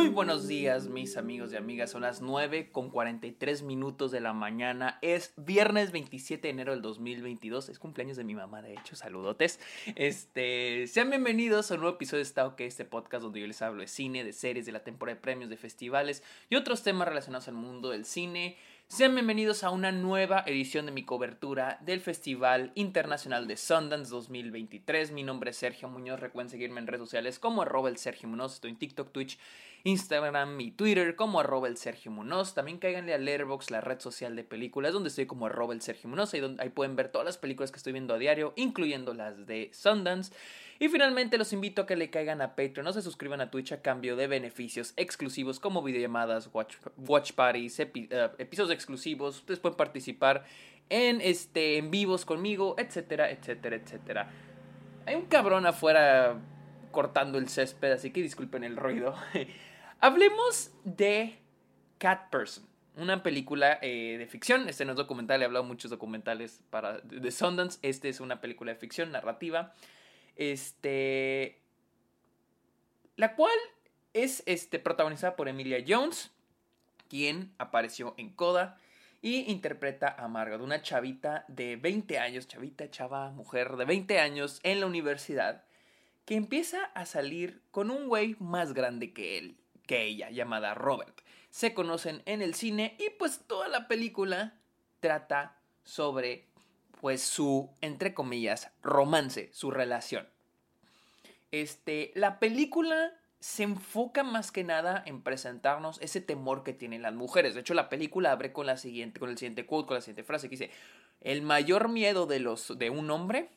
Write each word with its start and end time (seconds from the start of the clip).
Muy 0.00 0.08
buenos 0.08 0.48
días, 0.48 0.88
mis 0.88 1.18
amigos 1.18 1.52
y 1.52 1.56
amigas. 1.56 1.90
Son 1.90 2.00
las 2.00 2.22
9 2.22 2.70
con 2.72 2.88
43 2.88 3.62
minutos 3.64 4.10
de 4.10 4.20
la 4.20 4.32
mañana. 4.32 4.98
Es 5.02 5.34
viernes 5.36 5.92
27 5.92 6.40
de 6.40 6.48
enero 6.48 6.72
del 6.72 6.80
2022. 6.80 7.68
Es 7.68 7.78
cumpleaños 7.78 8.16
de 8.16 8.24
mi 8.24 8.34
mamá, 8.34 8.62
de 8.62 8.72
hecho. 8.72 8.96
Saludotes. 8.96 9.60
Este, 9.96 10.86
sean 10.86 11.10
bienvenidos 11.10 11.70
a 11.70 11.74
un 11.74 11.80
nuevo 11.80 11.96
episodio 11.96 12.20
de 12.20 12.22
Estado 12.22 12.56
que 12.56 12.64
este 12.64 12.86
podcast 12.86 13.24
donde 13.24 13.40
yo 13.40 13.46
les 13.46 13.60
hablo 13.60 13.82
de 13.82 13.88
cine, 13.88 14.24
de 14.24 14.32
series, 14.32 14.64
de 14.64 14.72
la 14.72 14.84
temporada 14.84 15.16
de 15.16 15.20
premios, 15.20 15.50
de 15.50 15.58
festivales 15.58 16.22
y 16.48 16.56
otros 16.56 16.82
temas 16.82 17.06
relacionados 17.06 17.48
al 17.48 17.54
mundo 17.56 17.90
del 17.90 18.06
cine. 18.06 18.56
Sean 18.90 19.14
bienvenidos 19.14 19.62
a 19.62 19.70
una 19.70 19.92
nueva 19.92 20.42
edición 20.46 20.84
de 20.84 20.90
mi 20.90 21.04
cobertura 21.04 21.78
del 21.82 22.00
Festival 22.00 22.72
Internacional 22.74 23.46
de 23.46 23.56
Sundance 23.56 24.10
2023. 24.10 25.12
Mi 25.12 25.22
nombre 25.22 25.50
es 25.50 25.58
Sergio 25.58 25.88
Muñoz. 25.88 26.18
Recuerden 26.18 26.50
seguirme 26.50 26.80
en 26.80 26.88
redes 26.88 27.02
sociales 27.02 27.38
como 27.38 27.62
arroba 27.62 27.88
el 27.88 27.98
Sergio 27.98 28.28
Muñoz. 28.28 28.54
Estoy 28.54 28.72
en 28.72 28.78
TikTok, 28.78 29.12
Twitch, 29.12 29.38
Instagram 29.84 30.60
y 30.60 30.70
Twitter 30.72 31.16
como 31.16 31.40
arroba 31.40 31.68
el 31.68 31.76
Sergio 31.76 32.10
Muñoz. 32.10 32.54
También 32.54 32.78
cáiganle 32.78 33.14
a 33.14 33.18
Letterboxd, 33.18 33.70
la 33.70 33.80
red 33.80 34.00
social 34.00 34.36
de 34.36 34.44
películas, 34.44 34.92
donde 34.92 35.08
estoy 35.08 35.26
como 35.26 35.46
arroba 35.46 35.74
el 35.74 35.82
Sergio 35.82 36.08
Muñoz. 36.10 36.34
Ahí, 36.34 36.56
ahí 36.58 36.68
pueden 36.70 36.96
ver 36.96 37.08
todas 37.08 37.24
las 37.24 37.38
películas 37.38 37.70
que 37.70 37.76
estoy 37.76 37.92
viendo 37.92 38.14
a 38.14 38.18
diario, 38.18 38.52
incluyendo 38.56 39.14
las 39.14 39.46
de 39.46 39.70
Sundance. 39.72 40.32
Y 40.78 40.88
finalmente 40.88 41.36
los 41.36 41.52
invito 41.52 41.82
a 41.82 41.86
que 41.86 41.94
le 41.94 42.08
caigan 42.08 42.40
a 42.40 42.56
Patreon 42.56 42.86
o 42.86 42.92
se 42.94 43.02
suscriban 43.02 43.42
a 43.42 43.50
Twitch 43.50 43.72
a 43.72 43.82
cambio 43.82 44.16
de 44.16 44.26
beneficios 44.26 44.94
exclusivos 44.96 45.60
como 45.60 45.82
videollamadas, 45.82 46.48
watch, 46.54 46.76
watch 46.96 47.32
parties, 47.32 47.78
eh, 47.80 47.90
episodios 48.38 48.72
exclusivos. 48.72 49.40
Ustedes 49.40 49.60
pueden 49.60 49.76
participar 49.76 50.44
en, 50.88 51.20
este, 51.20 51.76
en 51.76 51.90
vivos 51.90 52.24
conmigo, 52.24 52.76
etcétera, 52.78 53.30
etcétera, 53.30 53.76
etcétera. 53.76 54.30
Hay 55.04 55.16
un 55.16 55.26
cabrón 55.26 55.66
afuera 55.66 56.38
cortando 56.90 57.36
el 57.36 57.48
césped, 57.48 57.92
así 57.92 58.10
que 58.10 58.22
disculpen 58.22 58.64
el 58.64 58.76
ruido. 58.76 59.14
Hablemos 60.02 60.72
de 60.84 61.38
Cat 61.98 62.30
Person. 62.30 62.66
Una 62.96 63.22
película 63.22 63.78
eh, 63.82 64.16
de 64.18 64.26
ficción. 64.26 64.66
Este 64.68 64.86
no 64.86 64.92
es 64.92 64.96
documental, 64.96 65.42
he 65.42 65.44
hablado 65.44 65.64
muchos 65.64 65.90
documentales 65.90 66.62
para, 66.70 67.00
de 67.00 67.30
Sundance. 67.30 67.78
Este 67.82 68.08
es 68.08 68.20
una 68.20 68.40
película 68.40 68.72
de 68.72 68.78
ficción 68.78 69.12
narrativa. 69.12 69.74
Este. 70.36 71.60
La 73.16 73.36
cual 73.36 73.52
es 74.14 74.42
este, 74.46 74.78
protagonizada 74.78 75.36
por 75.36 75.48
Emilia 75.48 75.84
Jones, 75.86 76.30
quien 77.08 77.52
apareció 77.58 78.14
en 78.16 78.30
Coda 78.30 78.78
y 79.20 79.50
interpreta 79.50 80.08
a 80.08 80.28
Margot, 80.28 80.62
una 80.62 80.80
chavita 80.80 81.44
de 81.48 81.76
20 81.76 82.18
años, 82.18 82.48
chavita, 82.48 82.90
chava, 82.90 83.30
mujer 83.32 83.76
de 83.76 83.84
20 83.84 84.18
años 84.18 84.60
en 84.62 84.80
la 84.80 84.86
universidad, 84.86 85.64
que 86.24 86.36
empieza 86.36 86.84
a 86.94 87.04
salir 87.04 87.60
con 87.70 87.90
un 87.90 88.08
güey 88.08 88.36
más 88.38 88.72
grande 88.72 89.12
que 89.12 89.36
él, 89.36 89.59
que 89.90 90.04
ella, 90.04 90.30
llamada 90.30 90.72
Robert. 90.74 91.20
Se 91.50 91.74
conocen 91.74 92.22
en 92.24 92.42
el 92.42 92.54
cine 92.54 92.94
y 93.00 93.10
pues 93.18 93.40
toda 93.48 93.66
la 93.66 93.88
película 93.88 94.54
trata 95.00 95.56
sobre 95.82 96.46
pues 97.00 97.20
su, 97.22 97.74
entre 97.80 98.14
comillas, 98.14 98.70
romance, 98.84 99.50
su 99.52 99.72
relación. 99.72 100.28
Este, 101.50 102.12
la 102.14 102.38
película 102.38 103.14
se 103.40 103.64
enfoca 103.64 104.22
más 104.22 104.52
que 104.52 104.62
nada 104.62 105.02
en 105.06 105.22
presentarnos 105.22 106.00
ese 106.00 106.20
temor 106.20 106.62
que 106.62 106.72
tienen 106.72 107.02
las 107.02 107.14
mujeres. 107.14 107.54
De 107.54 107.62
hecho, 107.62 107.74
la 107.74 107.88
película 107.88 108.30
abre 108.30 108.52
con 108.52 108.66
la 108.66 108.76
siguiente, 108.76 109.18
con 109.18 109.28
el 109.28 109.38
siguiente 109.38 109.66
quote, 109.66 109.88
con 109.88 109.96
la 109.96 110.02
siguiente 110.02 110.22
frase 110.22 110.48
que 110.48 110.56
dice: 110.56 110.70
El 111.20 111.42
mayor 111.42 111.88
miedo 111.88 112.26
de 112.26 112.38
los 112.38 112.78
de 112.78 112.90
un 112.90 113.10
hombre 113.10 113.48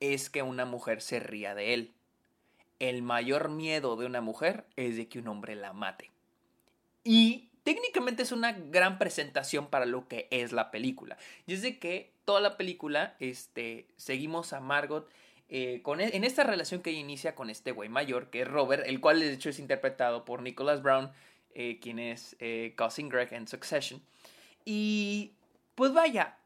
es 0.00 0.30
que 0.30 0.40
una 0.40 0.64
mujer 0.64 1.02
se 1.02 1.20
ría 1.20 1.54
de 1.54 1.74
él. 1.74 1.94
El 2.78 3.02
mayor 3.02 3.48
miedo 3.48 3.96
de 3.96 4.06
una 4.06 4.20
mujer 4.20 4.66
es 4.76 4.96
de 4.96 5.08
que 5.08 5.18
un 5.18 5.28
hombre 5.28 5.54
la 5.54 5.72
mate. 5.72 6.10
Y 7.04 7.50
técnicamente 7.62 8.22
es 8.22 8.32
una 8.32 8.52
gran 8.52 8.98
presentación 8.98 9.66
para 9.66 9.86
lo 9.86 10.06
que 10.08 10.28
es 10.30 10.52
la 10.52 10.70
película. 10.70 11.16
Y 11.46 11.54
es 11.54 11.62
de 11.62 11.78
que 11.78 12.12
toda 12.24 12.40
la 12.40 12.56
película 12.56 13.16
este, 13.20 13.86
seguimos 13.96 14.52
a 14.52 14.60
Margot 14.60 15.08
eh, 15.48 15.80
con, 15.82 16.00
e, 16.00 16.16
en 16.16 16.24
esta 16.24 16.44
relación 16.44 16.82
que 16.82 16.92
inicia 16.92 17.34
con 17.34 17.50
este 17.50 17.72
güey 17.72 17.88
mayor, 17.88 18.30
que 18.30 18.42
es 18.42 18.48
Robert, 18.48 18.84
el 18.86 19.00
cual 19.00 19.20
de 19.20 19.32
hecho 19.32 19.50
es 19.50 19.58
interpretado 19.58 20.24
por 20.24 20.42
Nicholas 20.42 20.82
Brown, 20.82 21.10
eh, 21.54 21.78
quien 21.80 21.98
es 21.98 22.36
eh, 22.38 22.74
Cousin 22.76 23.08
Greg 23.08 23.32
en 23.32 23.46
Succession. 23.46 24.02
Y 24.64 25.32
pues 25.74 25.92
vaya, 25.92 26.38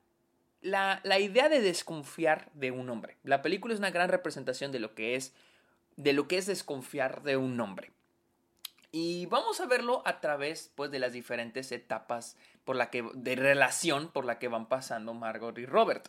la, 0.61 1.01
la, 1.05 1.19
idea 1.21 1.49
de 1.49 1.61
desconfiar 1.61 2.51
de 2.55 2.73
un 2.73 2.91
hombre. 2.91 3.17
La 3.23 3.43
película 3.43 3.73
es 3.73 3.81
una 3.81 3.91
gran 3.91 4.09
representación 4.09 4.73
de 4.73 4.81
lo 4.81 4.95
que 4.95 5.15
es, 5.15 5.33
de 5.99 6.13
lo 6.13 6.29
que 6.29 6.39
es 6.39 6.47
desconfiar 6.47 7.23
de 7.23 7.37
un 7.37 7.61
hombre. 7.61 7.91
Y 8.93 9.27
vamos 9.27 9.61
a 9.61 9.67
verlo 9.67 10.01
a 10.07 10.21
través 10.21 10.73
pues, 10.77 10.91
de 10.91 11.01
las 11.01 11.13
diferentes 11.13 11.73
etapas 11.73 12.37
por 12.65 12.77
la 12.77 12.89
que, 12.89 13.05
de 13.15 13.37
relación 13.37 14.09
por 14.09 14.25
la 14.25 14.39
que 14.39 14.49
van 14.49 14.69
pasando 14.69 15.13
Margot 15.13 15.59
y 15.59 15.67
Robert. 15.67 16.09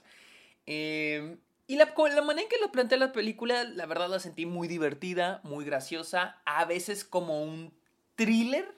Eh, 0.67 1.37
y 1.65 1.75
la, 1.75 1.93
la, 1.97 2.21
manera 2.21 2.43
en 2.43 2.49
que 2.49 2.61
lo 2.61 2.71
plantea 2.71 2.99
la 2.99 3.11
película, 3.11 3.63
la 3.63 3.87
verdad 3.87 4.09
la 4.09 4.19
sentí 4.19 4.45
muy 4.45 4.67
divertida, 4.67 5.41
muy 5.43 5.65
graciosa, 5.65 6.39
a 6.45 6.65
veces 6.65 7.03
como 7.03 7.43
un 7.43 7.73
thriller. 8.15 8.75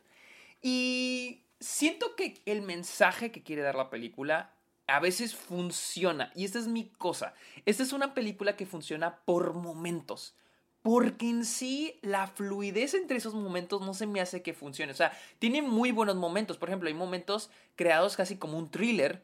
Y 0.62 1.44
siento 1.60 2.16
que 2.16 2.42
el 2.46 2.62
mensaje 2.62 3.32
que 3.32 3.44
quiere 3.44 3.62
dar 3.64 3.76
la 3.76 3.90
película 3.90 4.54
a 4.88 5.02
veces 5.02 5.36
funciona. 5.36 6.32
Y 6.36 6.46
esta 6.46 6.60
es 6.60 6.68
mi 6.68 6.88
cosa. 6.88 7.34
Esta 7.66 7.84
es 7.84 7.92
una 7.92 8.14
película 8.14 8.56
que 8.56 8.66
funciona 8.66 9.18
por 9.26 9.54
momentos. 9.54 10.36
Porque 10.82 11.30
en 11.30 11.46
sí 11.46 12.00
la 12.02 12.28
fluidez 12.28 12.96
entre 12.96 13.18
esos 13.18 13.36
momentos 13.36 13.82
no 13.82 13.94
se 13.94 14.08
me 14.08 14.20
hace 14.20 14.42
que 14.42 14.54
funcione. 14.54 14.92
O 14.92 14.96
sea, 14.96 15.12
tiene 15.38 15.62
muy 15.62 15.92
buenos 15.92 16.16
momentos. 16.16 16.58
Por 16.58 16.70
ejemplo, 16.70 16.88
hay 16.88 16.96
momentos 16.96 17.52
creados 17.76 18.16
casi 18.16 18.38
como 18.38 18.58
un 18.58 18.72
thriller 18.72 19.22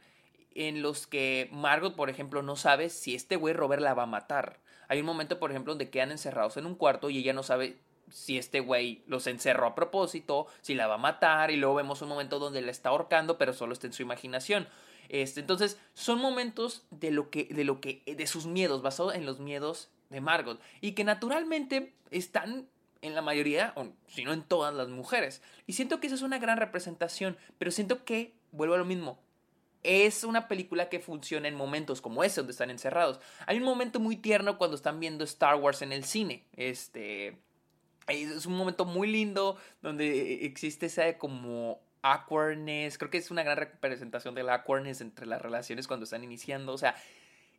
en 0.53 0.81
los 0.81 1.07
que 1.07 1.49
Margot, 1.51 1.95
por 1.95 2.09
ejemplo, 2.09 2.41
no 2.41 2.55
sabe 2.55 2.89
si 2.89 3.15
este 3.15 3.35
güey 3.35 3.53
Robert 3.53 3.81
la 3.81 3.93
va 3.93 4.03
a 4.03 4.07
matar. 4.07 4.59
Hay 4.87 4.99
un 4.99 5.05
momento, 5.05 5.39
por 5.39 5.51
ejemplo, 5.51 5.73
donde 5.73 5.89
quedan 5.89 6.11
encerrados 6.11 6.57
en 6.57 6.65
un 6.65 6.75
cuarto 6.75 7.09
y 7.09 7.17
ella 7.17 7.33
no 7.33 7.43
sabe 7.43 7.77
si 8.09 8.37
este 8.37 8.59
güey 8.59 9.03
los 9.07 9.27
encerró 9.27 9.67
a 9.67 9.75
propósito, 9.75 10.47
si 10.61 10.73
la 10.73 10.87
va 10.87 10.95
a 10.95 10.99
matar, 10.99 11.51
y 11.51 11.57
luego 11.57 11.75
vemos 11.75 12.01
un 12.01 12.09
momento 12.09 12.39
donde 12.39 12.61
la 12.61 12.71
está 12.71 12.89
ahorcando, 12.89 13.37
pero 13.37 13.53
solo 13.53 13.73
está 13.73 13.87
en 13.87 13.93
su 13.93 14.01
imaginación. 14.01 14.67
Este, 15.09 15.41
entonces, 15.41 15.77
son 15.93 16.19
momentos 16.19 16.83
de 16.89 17.11
lo 17.11 17.29
que, 17.29 17.45
de 17.45 17.63
lo 17.63 17.81
que, 17.81 18.01
de 18.05 18.27
sus 18.27 18.45
miedos, 18.45 18.81
basados 18.81 19.15
en 19.15 19.25
los 19.25 19.39
miedos 19.39 19.89
de 20.09 20.21
Margot 20.21 20.61
y 20.81 20.93
que 20.93 21.03
naturalmente 21.03 21.93
están 22.11 22.67
en 23.01 23.15
la 23.15 23.21
mayoría, 23.21 23.73
o 23.75 23.87
si 24.07 24.23
no 24.23 24.33
en 24.33 24.43
todas 24.43 24.73
las 24.73 24.89
mujeres. 24.89 25.41
Y 25.65 25.73
siento 25.73 25.99
que 25.99 26.07
esa 26.07 26.15
es 26.15 26.21
una 26.21 26.39
gran 26.39 26.57
representación, 26.57 27.37
pero 27.57 27.71
siento 27.71 28.03
que, 28.05 28.33
vuelvo 28.51 28.75
a 28.75 28.79
lo 28.79 28.85
mismo, 28.85 29.19
es 29.83 30.23
una 30.23 30.47
película 30.47 30.89
que 30.89 30.99
funciona 30.99 31.47
en 31.47 31.55
momentos 31.55 32.01
como 32.01 32.23
ese, 32.23 32.41
donde 32.41 32.51
están 32.51 32.69
encerrados. 32.69 33.19
Hay 33.45 33.57
un 33.57 33.63
momento 33.63 33.99
muy 33.99 34.17
tierno 34.17 34.57
cuando 34.57 34.75
están 34.75 34.99
viendo 34.99 35.23
Star 35.23 35.55
Wars 35.55 35.81
en 35.81 35.91
el 35.91 36.03
cine. 36.03 36.43
Este. 36.55 37.37
Es 38.07 38.45
un 38.45 38.55
momento 38.55 38.85
muy 38.85 39.09
lindo 39.09 39.57
donde 39.81 40.45
existe 40.45 40.85
esa 40.85 41.17
como 41.17 41.81
awkwardness. 42.01 42.97
Creo 42.97 43.11
que 43.11 43.17
es 43.17 43.31
una 43.31 43.43
gran 43.43 43.57
representación 43.57 44.33
de 44.33 44.43
la 44.43 44.55
awkwardness 44.55 45.01
entre 45.01 45.25
las 45.25 45.41
relaciones 45.41 45.87
cuando 45.87 46.05
están 46.05 46.23
iniciando. 46.23 46.73
O 46.73 46.77
sea, 46.77 46.95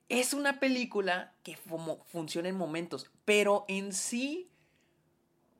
es 0.08 0.32
una 0.32 0.58
película 0.60 1.34
que 1.42 1.56
funciona 1.56 2.48
en 2.48 2.56
momentos, 2.56 3.10
pero 3.24 3.64
en 3.68 3.92
sí 3.92 4.50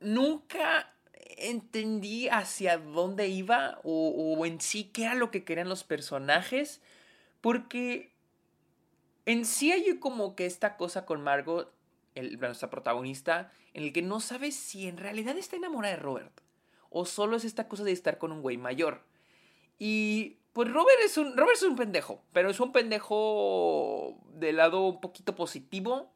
nunca 0.00 0.94
entendí 1.36 2.28
hacia 2.28 2.78
dónde 2.78 3.28
iba 3.28 3.80
o, 3.84 4.44
en 4.46 4.60
sí 4.60 4.84
qué 4.84 5.04
era 5.04 5.14
lo 5.14 5.30
que 5.30 5.44
querían 5.44 5.68
los 5.68 5.84
personajes, 5.84 6.80
porque 7.40 8.12
en 9.26 9.44
sí 9.44 9.70
hay 9.72 9.98
como 9.98 10.34
que 10.34 10.46
esta 10.46 10.76
cosa 10.76 11.04
con 11.04 11.22
Margot, 11.22 11.72
el, 12.14 12.38
nuestra 12.40 12.70
protagonista, 12.70 13.52
en 13.74 13.84
el 13.84 13.92
que 13.92 14.02
no 14.02 14.20
sabe 14.20 14.50
si 14.50 14.88
en 14.88 14.96
realidad 14.96 15.36
está 15.36 15.56
enamorada 15.56 15.94
de 15.94 16.02
Robert 16.02 16.40
o 16.90 17.04
solo 17.04 17.36
es 17.36 17.44
esta 17.44 17.68
cosa 17.68 17.84
de 17.84 17.92
estar 17.92 18.18
con 18.18 18.32
un 18.32 18.42
güey 18.42 18.56
mayor. 18.56 19.02
Y 19.78 20.38
pues 20.58 20.72
Robert 20.72 20.98
es 21.04 21.16
un. 21.16 21.36
Robert 21.36 21.56
es 21.56 21.62
un 21.62 21.76
pendejo. 21.76 22.20
Pero 22.32 22.50
es 22.50 22.58
un 22.58 22.72
pendejo 22.72 24.18
de 24.34 24.52
lado 24.52 24.88
un 24.88 25.00
poquito 25.00 25.36
positivo. 25.36 26.10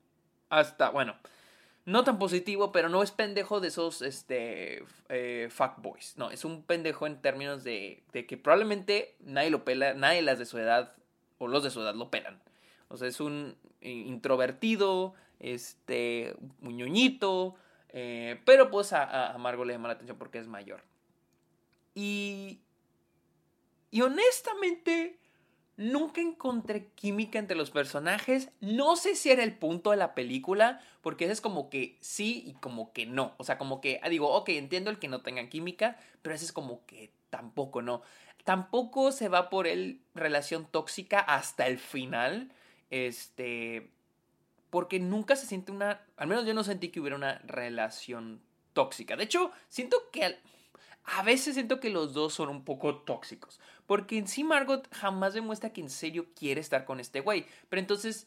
Hasta. 0.48 0.90
Bueno. 0.90 1.14
No 1.84 2.02
tan 2.02 2.18
positivo, 2.18 2.72
pero 2.72 2.88
no 2.88 3.04
es 3.04 3.12
pendejo 3.12 3.60
de 3.60 3.68
esos 3.68 4.02
este, 4.02 4.84
eh, 5.08 5.48
fuckboys. 5.48 6.16
No, 6.16 6.32
es 6.32 6.44
un 6.44 6.64
pendejo 6.64 7.06
en 7.06 7.22
términos 7.22 7.62
de, 7.62 8.02
de, 8.12 8.26
que 8.26 8.36
probablemente 8.36 9.14
nadie 9.20 9.50
lo 9.50 9.64
pela, 9.64 9.94
nadie 9.94 10.22
las 10.22 10.40
de 10.40 10.46
su 10.46 10.58
edad 10.58 10.92
o 11.38 11.46
los 11.46 11.62
de 11.62 11.70
su 11.70 11.80
edad 11.80 11.94
lo 11.94 12.10
pelan. 12.10 12.42
O 12.88 12.96
sea, 12.96 13.06
es 13.06 13.20
un 13.20 13.56
introvertido, 13.80 15.14
este, 15.38 16.34
un 16.62 16.76
ñoñito, 16.76 17.54
eh, 17.90 18.40
pero 18.44 18.72
pues 18.72 18.92
a, 18.92 19.34
a 19.34 19.38
Margo 19.38 19.64
le 19.64 19.74
llama 19.74 19.86
la 19.86 19.94
atención 19.94 20.18
porque 20.18 20.38
es 20.38 20.48
mayor. 20.48 20.82
Y 21.94 22.60
y 23.92 24.02
honestamente, 24.02 25.20
Nunca 25.76 26.20
encontré 26.20 26.88
química 26.94 27.38
entre 27.38 27.56
los 27.56 27.70
personajes. 27.70 28.50
No 28.60 28.94
sé 28.94 29.16
si 29.16 29.30
era 29.30 29.42
el 29.42 29.56
punto 29.56 29.90
de 29.90 29.96
la 29.96 30.14
película, 30.14 30.80
porque 31.00 31.24
ese 31.24 31.32
es 31.32 31.40
como 31.40 31.70
que 31.70 31.96
sí 32.00 32.44
y 32.46 32.52
como 32.54 32.92
que 32.92 33.06
no. 33.06 33.34
O 33.38 33.44
sea, 33.44 33.56
como 33.56 33.80
que 33.80 34.00
digo, 34.10 34.28
ok, 34.32 34.50
entiendo 34.50 34.90
el 34.90 34.98
que 34.98 35.08
no 35.08 35.22
tengan 35.22 35.48
química, 35.48 35.98
pero 36.20 36.34
ese 36.34 36.44
es 36.44 36.52
como 36.52 36.84
que 36.86 37.10
tampoco 37.30 37.80
no. 37.80 38.02
Tampoco 38.44 39.12
se 39.12 39.28
va 39.28 39.48
por 39.48 39.66
el 39.66 40.02
relación 40.14 40.66
tóxica 40.70 41.20
hasta 41.20 41.66
el 41.66 41.78
final. 41.78 42.52
Este. 42.90 43.90
Porque 44.68 45.00
nunca 45.00 45.36
se 45.36 45.46
siente 45.46 45.72
una. 45.72 46.02
Al 46.16 46.28
menos 46.28 46.44
yo 46.44 46.52
no 46.54 46.64
sentí 46.64 46.90
que 46.90 47.00
hubiera 47.00 47.16
una 47.16 47.38
relación 47.46 48.42
tóxica. 48.74 49.16
De 49.16 49.24
hecho, 49.24 49.52
siento 49.68 50.10
que. 50.12 50.38
a 51.04 51.22
veces 51.22 51.54
siento 51.54 51.80
que 51.80 51.90
los 51.90 52.12
dos 52.12 52.34
son 52.34 52.50
un 52.50 52.64
poco 52.64 52.98
tóxicos. 52.98 53.58
Porque 53.92 54.16
en 54.16 54.26
sí 54.26 54.42
Margot 54.42 54.88
jamás 54.90 55.34
demuestra 55.34 55.74
que 55.74 55.82
en 55.82 55.90
serio 55.90 56.24
quiere 56.34 56.62
estar 56.62 56.86
con 56.86 56.98
este 56.98 57.20
güey. 57.20 57.44
Pero 57.68 57.78
entonces 57.78 58.26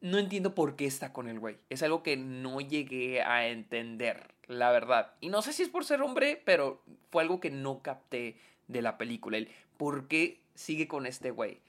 no 0.00 0.18
entiendo 0.18 0.56
por 0.56 0.74
qué 0.74 0.86
está 0.86 1.12
con 1.12 1.28
el 1.28 1.38
güey. 1.38 1.56
Es 1.70 1.84
algo 1.84 2.02
que 2.02 2.16
no 2.16 2.60
llegué 2.60 3.22
a 3.22 3.46
entender, 3.46 4.34
la 4.48 4.72
verdad. 4.72 5.12
Y 5.20 5.28
no 5.28 5.40
sé 5.40 5.52
si 5.52 5.62
es 5.62 5.68
por 5.68 5.84
ser 5.84 6.02
hombre, 6.02 6.42
pero 6.44 6.82
fue 7.12 7.22
algo 7.22 7.38
que 7.38 7.52
no 7.52 7.80
capté 7.80 8.40
de 8.66 8.82
la 8.82 8.98
película. 8.98 9.38
El 9.38 9.50
por 9.76 10.08
qué 10.08 10.40
sigue 10.56 10.88
con 10.88 11.06
este 11.06 11.30
güey. 11.30 11.60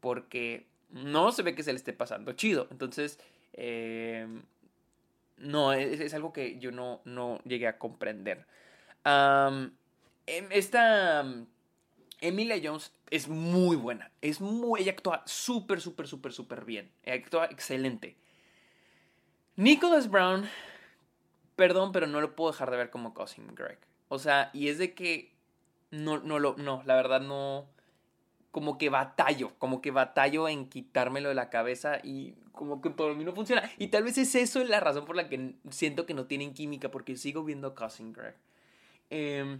Porque 0.00 0.64
no 0.88 1.32
se 1.32 1.42
ve 1.42 1.54
que 1.54 1.64
se 1.64 1.74
le 1.74 1.76
esté 1.76 1.92
pasando 1.92 2.32
chido. 2.32 2.66
Entonces, 2.70 3.18
em, 3.52 4.40
no, 5.36 5.74
es, 5.74 6.14
algo 6.14 6.32
que 6.32 6.58
yo 6.58 6.72
no, 6.72 7.02
no 7.04 7.40
llegué 7.44 7.66
a 7.66 7.76
comprender. 7.76 8.46
Em, 9.04 9.70
esta 10.48 11.26
Emilia 12.20 12.60
Jones 12.62 12.92
es 13.10 13.28
muy 13.28 13.76
buena. 13.76 14.10
Es 14.20 14.40
muy, 14.40 14.80
ella 14.80 14.92
actúa 14.92 15.22
súper, 15.26 15.80
súper, 15.80 16.08
súper, 16.08 16.32
súper 16.32 16.64
bien. 16.64 16.90
Ella 17.02 17.16
actúa 17.16 17.46
excelente. 17.46 18.16
Nicholas 19.56 20.10
Brown, 20.10 20.48
perdón, 21.56 21.92
pero 21.92 22.06
no 22.06 22.20
lo 22.20 22.36
puedo 22.36 22.52
dejar 22.52 22.70
de 22.70 22.76
ver 22.76 22.90
como 22.90 23.14
Cousin 23.14 23.54
Greg. 23.54 23.78
O 24.08 24.18
sea, 24.18 24.50
y 24.52 24.68
es 24.68 24.78
de 24.78 24.94
que 24.94 25.34
no, 25.90 26.18
no 26.18 26.38
lo, 26.38 26.56
no, 26.56 26.82
la 26.84 26.94
verdad 26.94 27.20
no, 27.20 27.68
como 28.50 28.78
que 28.78 28.88
batallo, 28.88 29.52
como 29.58 29.80
que 29.80 29.90
batallo 29.90 30.48
en 30.48 30.68
quitármelo 30.68 31.28
de 31.28 31.34
la 31.34 31.50
cabeza 31.50 31.98
y 32.02 32.32
como 32.52 32.80
que 32.80 32.90
por 32.90 33.14
mí 33.14 33.24
no 33.24 33.34
funciona. 33.34 33.70
Y 33.78 33.88
tal 33.88 34.04
vez 34.04 34.18
es 34.18 34.34
eso 34.34 34.64
la 34.64 34.80
razón 34.80 35.04
por 35.04 35.16
la 35.16 35.28
que 35.28 35.56
siento 35.70 36.06
que 36.06 36.14
no 36.14 36.26
tienen 36.26 36.54
química, 36.54 36.90
porque 36.90 37.16
sigo 37.16 37.44
viendo 37.44 37.74
Cousin 37.74 38.12
Greg. 38.12 38.36
Eh, 39.10 39.58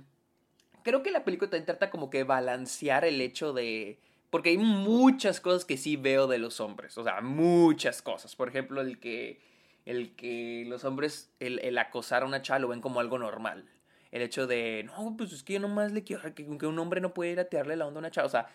creo 0.87 1.03
que 1.03 1.11
la 1.11 1.25
película 1.25 1.51
también 1.51 1.67
trata 1.67 1.91
como 1.91 2.11
que 2.11 2.23
balancear 2.23 3.05
el 3.05 3.21
hecho 3.21 3.53
de... 3.53 3.99
Porque 4.31 4.51
hay 4.51 4.59
muchas 4.59 5.41
cosas 5.41 5.65
que 5.65 5.77
sí 5.77 5.97
veo 5.97 6.29
de 6.29 6.39
los 6.39 6.61
hombres, 6.61 6.97
o 6.97 7.03
sea, 7.03 7.21
muchas 7.23 8.03
cosas. 8.03 8.37
Por 8.37 8.49
ejemplo, 8.49 8.81
el 8.81 9.01
que, 9.01 9.41
el 9.85 10.15
que 10.15 10.65
los 10.69 10.85
hombres, 10.85 11.33
el, 11.41 11.77
acosar 11.77 12.23
a 12.23 12.27
una 12.27 12.41
chava 12.41 12.61
lo 12.61 12.69
ven 12.69 12.81
como 12.81 13.01
algo 13.01 13.19
normal. 13.19 13.69
El 14.13 14.23
hecho 14.23 14.47
de, 14.47 14.85
no, 14.85 15.17
pues 15.19 15.33
es 15.33 15.43
que 15.43 15.55
yo 15.55 15.61
nomás 15.61 15.91
le 15.91 16.05
quiero, 16.05 16.23
que, 16.23 16.45
que 16.45 16.67
un 16.67 16.79
hombre 16.79 17.01
no 17.01 17.13
puede 17.13 17.33
ir 17.33 17.41
a 17.41 17.47
tirarle 17.47 17.75
la 17.75 17.87
onda 17.87 17.99
a 17.99 18.03
una 18.03 18.11
chava. 18.13 18.27
O 18.27 18.31
sea, 18.31 18.47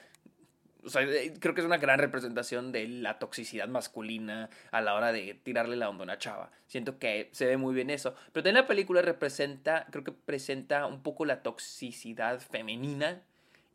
eh, 0.96 1.34
creo 1.40 1.54
que 1.54 1.62
es 1.62 1.68
una 1.68 1.78
gran 1.78 2.00
representación 2.00 2.72
de 2.72 2.88
la 2.88 3.20
toxicidad 3.20 3.68
masculina 3.68 4.50
a 4.72 4.82
la 4.82 4.96
hora 4.96 5.12
de 5.12 5.34
tirarle 5.44 5.76
la 5.76 5.90
onda 5.90 6.04
a 6.04 6.06
una 6.06 6.18
chava. 6.18 6.52
Siento 6.68 7.00
que 7.00 7.30
se 7.32 7.46
ve 7.46 7.58
muy 7.58 7.74
bien 7.74 7.90
eso. 7.90 8.16
Pero 8.32 8.44
también 8.44 8.56
la 8.56 8.68
película 8.68 9.02
representa, 9.02 9.88
creo 9.92 10.04
que 10.04 10.12
presenta 10.12 10.86
un 10.86 11.04
poco 11.04 11.26
la 11.26 11.44
toxicidad 11.44 12.40
femenina, 12.40 13.22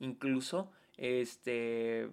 incluso. 0.00 0.72
Este, 0.96 2.08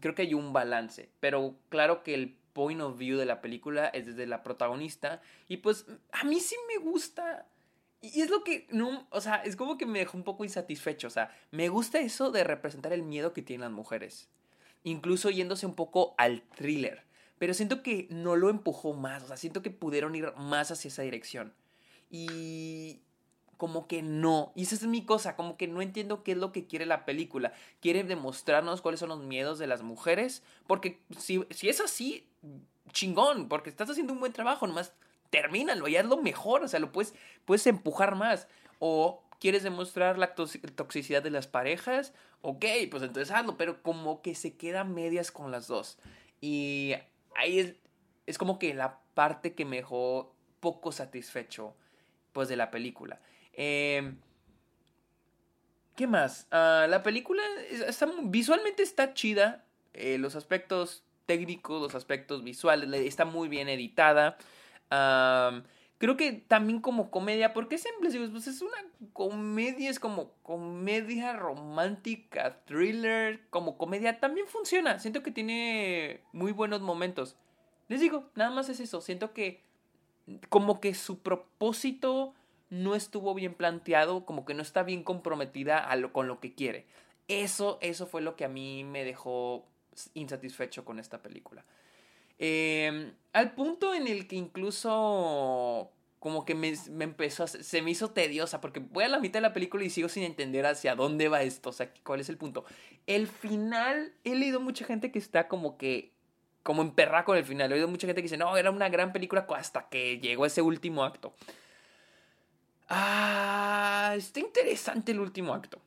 creo 0.00 0.14
que 0.14 0.22
hay 0.22 0.34
un 0.34 0.52
balance. 0.52 1.08
Pero 1.20 1.56
claro 1.68 2.02
que 2.02 2.14
el 2.14 2.36
point 2.52 2.80
of 2.80 2.98
view 2.98 3.18
de 3.18 3.26
la 3.26 3.40
película 3.40 3.88
es 3.88 4.06
desde 4.06 4.26
la 4.26 4.42
protagonista. 4.42 5.20
Y 5.48 5.58
pues 5.58 5.86
a 6.12 6.24
mí 6.24 6.40
sí 6.40 6.56
me 6.68 6.82
gusta. 6.82 7.46
Y 8.12 8.20
es 8.20 8.30
lo 8.30 8.44
que 8.44 8.66
no, 8.70 9.06
o 9.10 9.20
sea, 9.20 9.36
es 9.36 9.56
como 9.56 9.78
que 9.78 9.86
me 9.86 10.00
dejó 10.00 10.16
un 10.16 10.24
poco 10.24 10.44
insatisfecho. 10.44 11.06
O 11.06 11.10
sea, 11.10 11.34
me 11.50 11.68
gusta 11.68 12.00
eso 12.00 12.30
de 12.30 12.44
representar 12.44 12.92
el 12.92 13.02
miedo 13.02 13.32
que 13.32 13.42
tienen 13.42 13.62
las 13.62 13.72
mujeres 13.72 14.28
incluso 14.84 15.30
yéndose 15.30 15.66
un 15.66 15.74
poco 15.74 16.14
al 16.16 16.42
thriller. 16.56 17.02
Pero 17.38 17.52
siento 17.52 17.82
que 17.82 18.06
no 18.10 18.36
lo 18.36 18.48
empujó 18.48 18.92
más, 18.92 19.24
o 19.24 19.26
sea, 19.26 19.36
siento 19.36 19.60
que 19.60 19.70
pudieron 19.70 20.14
ir 20.14 20.32
más 20.36 20.70
hacia 20.70 20.88
esa 20.88 21.02
dirección. 21.02 21.52
Y 22.10 23.00
como 23.56 23.88
que 23.88 24.02
no. 24.02 24.52
Y 24.54 24.62
esa 24.62 24.76
es 24.76 24.86
mi 24.86 25.04
cosa, 25.04 25.34
como 25.34 25.56
que 25.56 25.66
no 25.66 25.82
entiendo 25.82 26.22
qué 26.22 26.32
es 26.32 26.38
lo 26.38 26.52
que 26.52 26.66
quiere 26.66 26.86
la 26.86 27.04
película. 27.04 27.52
Quiere 27.80 28.04
demostrarnos 28.04 28.82
cuáles 28.82 29.00
son 29.00 29.08
los 29.08 29.20
miedos 29.20 29.58
de 29.58 29.66
las 29.66 29.82
mujeres. 29.82 30.42
Porque 30.66 31.00
si, 31.18 31.44
si 31.50 31.68
es 31.68 31.80
así, 31.80 32.28
chingón, 32.92 33.48
porque 33.48 33.70
estás 33.70 33.90
haciendo 33.90 34.12
un 34.12 34.20
buen 34.20 34.32
trabajo, 34.32 34.66
nomás 34.66 34.92
termínalo, 35.34 35.88
ya 35.88 36.00
es 36.00 36.06
lo 36.06 36.16
mejor, 36.18 36.62
o 36.62 36.68
sea, 36.68 36.78
lo 36.78 36.92
puedes, 36.92 37.14
puedes 37.44 37.66
empujar 37.66 38.14
más. 38.14 38.46
O 38.78 39.24
¿Quieres 39.40 39.62
demostrar 39.62 40.16
la 40.16 40.34
toxicidad 40.34 41.22
de 41.22 41.30
las 41.30 41.46
parejas? 41.46 42.14
Ok, 42.40 42.64
pues 42.90 43.02
entonces 43.02 43.30
hazlo, 43.30 43.58
pero 43.58 43.82
como 43.82 44.22
que 44.22 44.34
se 44.34 44.56
queda 44.56 44.84
medias 44.84 45.30
con 45.30 45.50
las 45.50 45.66
dos. 45.66 45.98
Y 46.40 46.94
ahí 47.36 47.58
es, 47.58 47.74
es 48.24 48.38
como 48.38 48.58
que 48.58 48.72
la 48.72 49.00
parte 49.12 49.54
que 49.54 49.66
me 49.66 49.76
dejó 49.76 50.34
poco 50.60 50.92
satisfecho 50.92 51.74
pues 52.32 52.48
de 52.48 52.56
la 52.56 52.70
película. 52.70 53.20
Em, 53.52 54.16
¿Qué 55.94 56.06
más? 56.06 56.46
Ah, 56.50 56.86
la 56.88 57.02
película 57.02 57.42
está, 57.70 58.08
visualmente 58.22 58.82
está 58.82 59.12
chida. 59.12 59.66
Eh, 59.92 60.16
los 60.16 60.36
aspectos 60.36 61.04
técnicos, 61.26 61.82
los 61.82 61.94
aspectos 61.94 62.44
visuales, 62.44 62.88
está 63.02 63.26
muy 63.26 63.48
bien 63.48 63.68
editada. 63.68 64.38
Creo 64.88 66.16
que 66.16 66.32
también 66.32 66.80
como 66.80 67.10
comedia, 67.10 67.54
porque 67.54 67.78
siempre 67.78 68.10
digo, 68.10 68.26
pues 68.30 68.46
es 68.46 68.60
una 68.60 68.76
comedia, 69.12 69.88
es 69.88 69.98
como 69.98 70.32
comedia 70.42 71.32
romántica, 71.32 72.58
thriller, 72.66 73.40
como 73.48 73.78
comedia, 73.78 74.20
también 74.20 74.46
funciona. 74.46 74.98
Siento 74.98 75.22
que 75.22 75.30
tiene 75.30 76.20
muy 76.32 76.52
buenos 76.52 76.80
momentos. 76.82 77.36
Les 77.88 78.00
digo, 78.00 78.28
nada 78.34 78.50
más 78.50 78.68
es 78.68 78.80
eso. 78.80 79.00
Siento 79.00 79.32
que 79.32 79.62
como 80.48 80.80
que 80.80 80.94
su 80.94 81.20
propósito 81.20 82.34
no 82.70 82.94
estuvo 82.94 83.34
bien 83.34 83.54
planteado, 83.54 84.26
como 84.26 84.44
que 84.44 84.54
no 84.54 84.62
está 84.62 84.82
bien 84.82 85.04
comprometida 85.04 85.88
con 86.12 86.28
lo 86.28 86.40
que 86.40 86.54
quiere. 86.54 86.86
Eso, 87.28 87.78
eso 87.80 88.06
fue 88.06 88.20
lo 88.20 88.36
que 88.36 88.44
a 88.44 88.48
mí 88.48 88.84
me 88.84 89.04
dejó 89.04 89.64
insatisfecho 90.14 90.84
con 90.84 90.98
esta 90.98 91.22
película. 91.22 91.64
Em, 92.38 93.12
al 93.32 93.54
punto 93.54 93.94
en 93.94 94.06
el 94.06 94.26
que 94.26 94.36
incluso 94.36 95.90
como 96.24 96.46
que 96.46 96.54
me, 96.54 96.74
empezó, 97.00 97.44
a, 97.44 97.46
se 97.46 97.82
me 97.82 97.90
hizo 97.90 98.10
tediosa, 98.10 98.62
porque 98.62 98.80
voy 98.80 99.04
a 99.04 99.08
la 99.08 99.20
mitad 99.20 99.34
de 99.34 99.42
la 99.42 99.52
película 99.52 99.84
y 99.84 99.90
sigo 99.90 100.08
sin 100.08 100.22
entender 100.22 100.64
hacia 100.64 100.94
dónde 100.94 101.28
va 101.28 101.42
esto, 101.42 101.68
o 101.68 101.72
sea, 101.72 101.92
cuál 102.02 102.20
es 102.20 102.30
el 102.30 102.38
punto. 102.38 102.64
El 103.06 103.26
final, 103.26 104.14
he 104.24 104.34
leído 104.34 104.58
mucha 104.58 104.86
gente 104.86 105.12
que 105.12 105.18
está 105.18 105.48
como 105.48 105.76
que, 105.76 106.12
como 106.62 106.80
emperrada 106.80 107.26
con 107.26 107.36
el 107.36 107.44
final, 107.44 107.70
he 107.70 107.74
oído 107.74 107.88
mucha 107.88 108.06
gente 108.06 108.22
que 108.22 108.28
dice, 108.28 108.38
no, 108.38 108.56
era 108.56 108.70
una 108.70 108.88
gran 108.88 109.12
película 109.12 109.46
hasta 109.54 109.90
que 109.90 110.18
llegó 110.18 110.46
ese 110.46 110.62
último 110.62 111.04
acto. 111.04 111.34
Ah, 112.88 114.14
está 114.16 114.40
interesante 114.40 115.12
el 115.12 115.20
último 115.20 115.52
acto. 115.52 115.78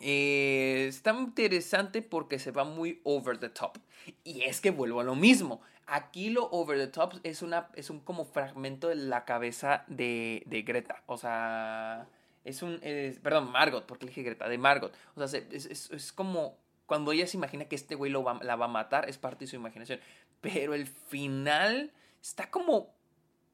Eh, 0.00 0.86
está 0.88 1.12
interesante 1.12 2.02
porque 2.02 2.38
se 2.38 2.50
va 2.50 2.64
muy 2.64 3.00
over 3.04 3.38
the 3.38 3.48
top. 3.48 3.78
Y 4.22 4.42
es 4.42 4.60
que 4.60 4.70
vuelvo 4.70 5.00
a 5.00 5.04
lo 5.04 5.14
mismo. 5.14 5.60
Aquí 5.86 6.30
lo 6.30 6.48
over 6.50 6.78
the 6.78 6.86
top 6.86 7.14
es, 7.22 7.42
una, 7.42 7.68
es 7.74 7.90
un 7.90 8.00
como 8.00 8.24
fragmento 8.24 8.88
de 8.88 8.96
la 8.96 9.24
cabeza 9.24 9.84
de, 9.86 10.42
de 10.46 10.62
Greta. 10.62 11.02
O 11.06 11.16
sea, 11.16 12.06
es 12.44 12.62
un... 12.62 12.80
perdón, 13.22 13.50
Margot, 13.50 13.86
porque 13.86 14.06
dije 14.06 14.22
Greta, 14.22 14.48
de 14.48 14.58
Margot. 14.58 14.94
O 15.14 15.26
sea, 15.26 15.40
es, 15.50 15.66
es, 15.66 15.90
es 15.90 16.12
como 16.12 16.56
cuando 16.86 17.12
ella 17.12 17.26
se 17.26 17.36
imagina 17.36 17.66
que 17.66 17.76
este 17.76 17.94
güey 17.94 18.10
lo 18.10 18.22
va, 18.22 18.38
la 18.42 18.56
va 18.56 18.66
a 18.66 18.68
matar, 18.68 19.08
es 19.08 19.18
parte 19.18 19.44
de 19.44 19.50
su 19.50 19.56
imaginación. 19.56 20.00
Pero 20.40 20.74
el 20.74 20.86
final 20.86 21.92
está 22.22 22.50
como 22.50 22.94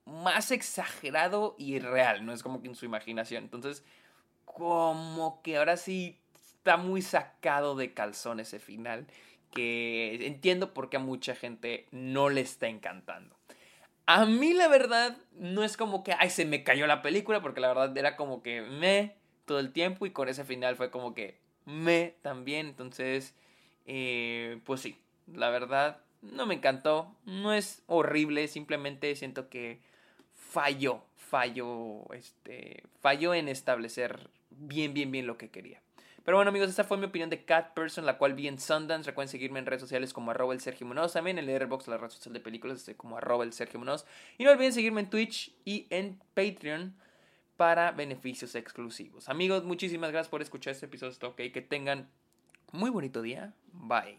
más 0.05 0.51
exagerado 0.51 1.55
y 1.59 1.79
real, 1.79 2.25
no 2.25 2.33
es 2.33 2.43
como 2.43 2.61
que 2.61 2.69
en 2.69 2.75
su 2.75 2.85
imaginación. 2.85 3.45
Entonces, 3.45 3.85
como 4.45 5.41
que 5.43 5.59
ahora 5.59 5.77
sí 5.77 6.20
está 6.61 6.77
muy 6.77 7.01
sacado 7.01 7.75
de 7.75 7.95
calzón 7.95 8.39
ese 8.39 8.59
final 8.59 9.07
que 9.51 10.27
entiendo 10.27 10.75
por 10.75 10.91
qué 10.91 10.99
a 10.99 11.01
mucha 11.01 11.35
gente 11.35 11.87
no 11.91 12.29
le 12.29 12.43
está 12.43 12.69
encantando. 12.69 13.35
A 14.05 14.27
mí 14.27 14.53
la 14.53 14.69
verdad 14.69 15.17
no 15.33 15.65
es 15.65 15.79
como 15.79 16.05
que, 16.05 16.13
ay, 16.19 16.29
se 16.29 16.45
me 16.45 16.63
cayó 16.63 16.87
la 16.87 17.01
película, 17.01 17.41
porque 17.41 17.63
la 17.63 17.69
verdad 17.69 17.97
era 17.97 18.15
como 18.15 18.43
que 18.43 18.61
me 18.61 19.15
todo 19.47 19.59
el 19.59 19.73
tiempo 19.73 20.05
y 20.05 20.11
con 20.11 20.29
ese 20.29 20.45
final 20.45 20.77
fue 20.77 20.91
como 20.91 21.15
que 21.15 21.39
me 21.65 22.15
también. 22.21 22.67
Entonces, 22.67 23.35
eh, 23.87 24.61
pues 24.67 24.83
sí, 24.83 24.99
la 25.33 25.49
verdad 25.49 26.03
no 26.21 26.45
me 26.45 26.57
encantó, 26.57 27.17
no 27.25 27.55
es 27.55 27.83
horrible, 27.87 28.49
simplemente 28.49 29.17
siento 29.17 29.49
que 29.49 29.81
falló, 30.35 31.05
falló, 31.17 32.05
este, 32.13 32.83
falló 33.01 33.33
en 33.33 33.49
establecer 33.49 34.29
bien, 34.51 34.93
bien, 34.93 35.11
bien 35.11 35.27
lo 35.27 35.39
que 35.39 35.49
quería. 35.49 35.81
Pero 36.31 36.39
bueno, 36.39 36.51
amigos, 36.51 36.71
esta 36.71 36.85
fue 36.85 36.97
mi 36.97 37.07
opinión 37.07 37.29
de 37.29 37.45
Cat 37.45 37.75
Person, 37.75 38.07
la 38.07 38.17
cual 38.17 38.35
vi 38.35 38.47
en 38.47 38.61
Sundance. 38.61 39.11
Recuerden 39.11 39.29
seguirme 39.29 39.59
en 39.59 39.67
redes 39.67 39.81
sociales 39.81 40.13
como 40.13 40.31
arroba 40.31 40.55
el 40.55 40.61
Sergio 40.61 40.87
Munoz. 40.87 41.15
También 41.15 41.39
en 41.39 41.49
el 41.49 41.51
Airbox, 41.51 41.89
la 41.89 41.97
red 41.97 42.09
social 42.09 42.33
de 42.33 42.39
películas, 42.39 42.79
estoy 42.79 42.95
como 42.95 43.17
arroba 43.17 43.43
el 43.43 43.53
Sergio. 43.53 43.81
Y 44.39 44.45
no 44.45 44.53
olviden 44.53 44.73
seguirme 44.73 45.01
en 45.01 45.11
Twitch 45.11 45.53
y 45.65 45.89
en 45.91 46.21
Patreon 46.35 46.95
para 47.57 47.91
beneficios 47.91 48.55
exclusivos. 48.55 49.29
Amigos, 49.29 49.65
muchísimas 49.65 50.13
gracias 50.13 50.31
por 50.31 50.41
escuchar 50.41 50.71
este 50.75 50.87
episodio. 50.87 51.17
Ok. 51.25 51.41
Que 51.53 51.67
tengan 51.69 52.09
muy 52.71 52.91
bonito 52.91 53.23
día. 53.23 53.53
Bye. 53.73 54.17